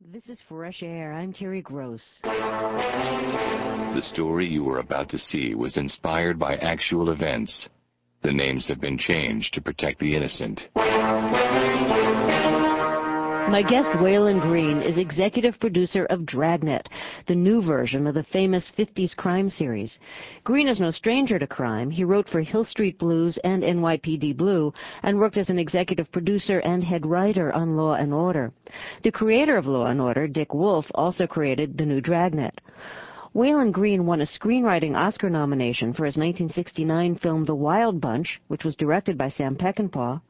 [0.00, 1.12] This is Fresh Air.
[1.12, 2.20] I'm Terry Gross.
[2.22, 7.68] The story you are about to see was inspired by actual events.
[8.22, 10.62] The names have been changed to protect the innocent.
[13.50, 16.88] My guest, Walon Green, is executive producer of Dragnet,
[17.28, 19.98] the new version of the famous 50s crime series.
[20.44, 21.90] Green is no stranger to crime.
[21.90, 24.72] He wrote for Hill Street Blues and NYPD Blue
[25.02, 28.50] and worked as an executive producer and head writer on Law and Order.
[29.02, 32.60] The creator of Law and Order, Dick Wolf, also created the new Dragnet.
[33.34, 38.64] Walon Green won a screenwriting Oscar nomination for his 1969 film The Wild Bunch, which
[38.64, 40.20] was directed by Sam Peckinpah.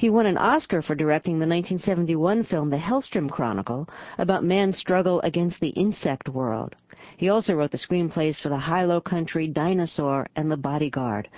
[0.00, 3.86] He won an Oscar for directing the 1971 film The Hellstrom Chronicle
[4.16, 6.74] about man's struggle against the insect world.
[7.18, 11.28] He also wrote the screenplays for The Hi-Lo Country, Dinosaur, and The Bodyguard.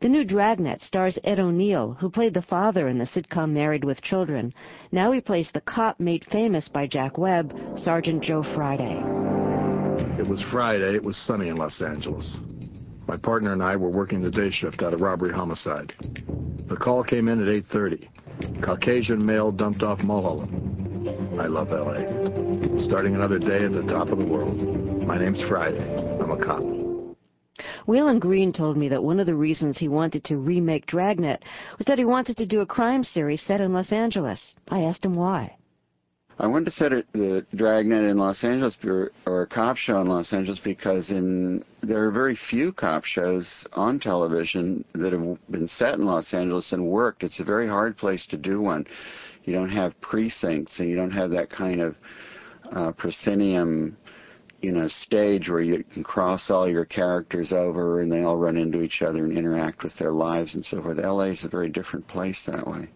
[0.00, 4.00] The new Dragnet stars Ed O'Neill, who played the father in the sitcom Married with
[4.00, 4.54] Children.
[4.92, 9.02] Now he plays the cop made famous by Jack Webb, Sergeant Joe Friday.
[10.20, 10.94] It was Friday.
[10.94, 12.36] It was sunny in Los Angeles.
[13.08, 15.92] My partner and I were working the day shift out of robbery homicide.
[16.68, 18.62] The call came in at 8.30.
[18.62, 21.08] Caucasian male dumped off Mulholland.
[21.38, 22.84] I love L.A.
[22.84, 24.56] Starting another day at the top of the world.
[25.06, 25.84] My name's Friday.
[26.20, 26.62] I'm a cop.
[27.86, 31.42] Walon Green told me that one of the reasons he wanted to remake Dragnet
[31.76, 34.54] was that he wanted to do a crime series set in Los Angeles.
[34.68, 35.56] I asked him why.
[36.38, 40.08] I wanted to set it, the Dragnet in Los Angeles or, a cop show in
[40.08, 45.68] Los Angeles because in there are very few cop shows on television that have been
[45.68, 47.22] set in Los Angeles and worked.
[47.22, 48.84] It's a very hard place to do one.
[49.44, 51.94] You don't have precincts and you don't have that kind of
[52.72, 53.96] uh, proscenium,
[54.60, 58.56] you know, stage where you can cross all your characters over and they all run
[58.56, 60.98] into each other and interact with their lives and so forth.
[60.98, 62.88] LA is a very different place that way.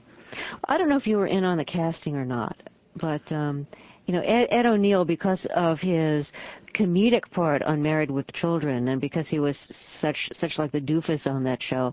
[0.65, 2.57] I don't know if you were in on the casting or not
[2.99, 3.67] but um,
[4.07, 6.31] you know Ed, Ed O'Neill, because of his
[6.75, 9.59] comedic part on Married with Children, and because he was
[10.01, 11.93] such such like the doofus on that show,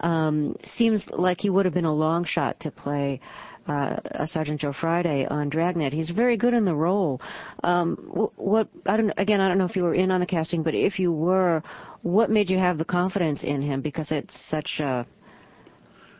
[0.00, 3.20] um, seems like he would have been a long shot to play.
[3.68, 5.92] Uh, Sergeant Joe Friday on Dragnet.
[5.92, 7.20] He's very good in the role.
[7.64, 7.96] Um,
[8.36, 10.72] what I don't again I don't know if you were in on the casting, but
[10.76, 11.64] if you were,
[12.02, 13.80] what made you have the confidence in him?
[13.80, 15.04] Because it's such a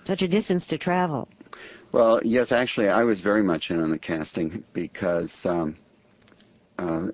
[0.07, 1.29] such a distance to travel.
[1.93, 5.77] Well, yes, actually, I was very much in on the casting because um,
[6.79, 7.07] uh,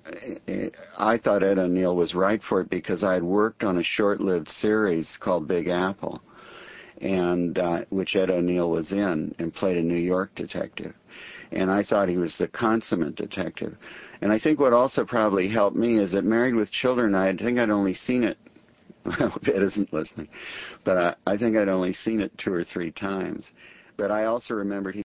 [0.97, 4.49] I thought Ed O'Neill was right for it because I had worked on a short-lived
[4.49, 6.21] series called Big Apple,
[7.01, 10.93] and uh, which Ed O'Neill was in and played a New York detective.
[11.51, 13.77] And I thought he was the consummate detective.
[14.21, 17.59] And I think what also probably helped me is that Married with Children, I think
[17.59, 18.37] I'd only seen it
[19.19, 20.29] well, Ed isn't listening,
[20.85, 23.45] but I, I think I'd only seen it two or three times.
[23.97, 25.01] But I also remembered he